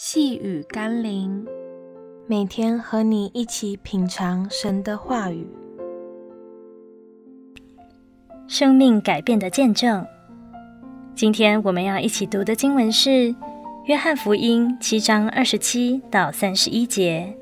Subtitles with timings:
[0.00, 1.44] 细雨甘霖，
[2.28, 5.44] 每天和你一起品尝神的话语，
[8.46, 10.06] 生命改变的见证。
[11.16, 13.10] 今天我们要一起读的经文是
[13.86, 17.36] 《约翰福音》七章二十七到三十一节。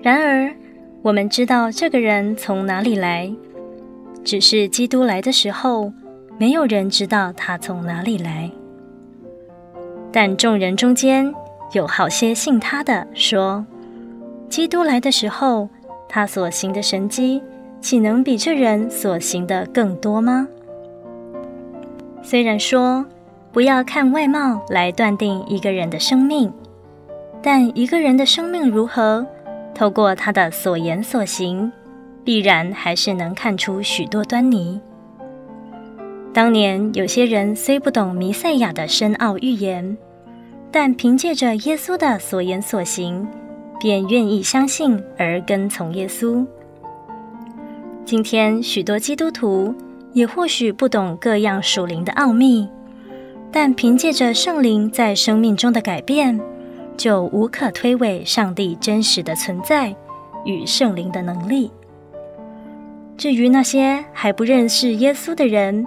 [0.00, 0.54] 然而，
[1.02, 3.34] 我们知道这个人从哪里来，
[4.22, 5.92] 只是基督来的时候，
[6.38, 8.48] 没有人知道他从哪里来。
[10.16, 11.30] 但众人中间
[11.72, 13.62] 有好些信他的，说
[14.48, 15.68] ：“基督来的时候，
[16.08, 17.42] 他所行的神迹，
[17.82, 20.48] 岂能比这人所行的更多吗？”
[22.24, 23.04] 虽然说
[23.52, 26.50] 不要看外貌来断定一个人的生命，
[27.42, 29.26] 但一个人的生命如何，
[29.74, 31.70] 透过他的所言所行，
[32.24, 34.80] 必然还是能看出许多端倪。
[36.36, 39.96] 当年有些人虽不懂弥赛亚的深奥预言，
[40.70, 43.26] 但凭借着耶稣的所言所行，
[43.80, 46.44] 便愿意相信而跟从耶稣。
[48.04, 49.74] 今天许多基督徒
[50.12, 52.68] 也或许不懂各样属灵的奥秘，
[53.50, 56.38] 但凭借着圣灵在生命中的改变，
[56.98, 59.96] 就无可推诿上帝真实的存在
[60.44, 61.70] 与圣灵的能力。
[63.16, 65.86] 至于那些还不认识耶稣的人，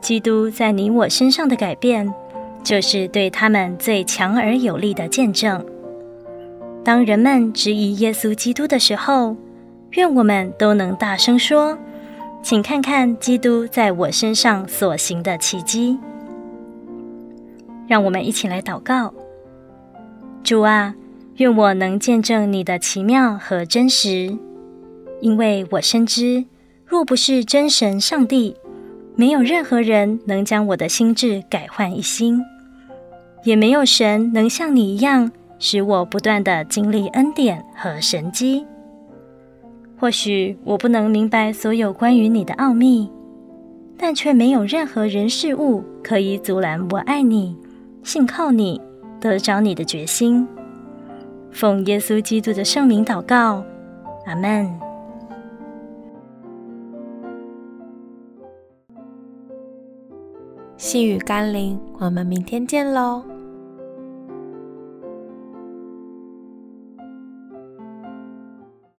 [0.00, 2.12] 基督在你我身上的改变，
[2.62, 5.64] 就是对他们最强而有力的见证。
[6.84, 9.36] 当人们质疑耶稣基督的时候，
[9.90, 11.76] 愿我们都能大声说
[12.42, 15.98] ：“请看看基督在我身上所行的奇迹。”
[17.88, 19.12] 让我们一起来祷告：
[20.44, 20.94] 主啊，
[21.36, 24.36] 愿我能见证你的奇妙和真实，
[25.20, 26.44] 因为我深知，
[26.84, 28.56] 若不是真神上帝，
[29.16, 32.40] 没有任何人能将我的心志改换一新。
[33.44, 38.66] 也没有神能像你一样，使我不断的经历恩典和神迹。
[39.98, 43.10] 或许我不能明白所有关于你的奥秘，
[43.96, 47.56] 但却没有任何人事物可以阻拦我爱你、
[48.02, 48.80] 信靠你、
[49.20, 50.46] 得着你的决心。
[51.52, 53.64] 奉耶稣基督的圣名祷告，
[54.26, 54.85] 阿门。
[60.78, 63.35] 细雨甘霖，我们明天见喽。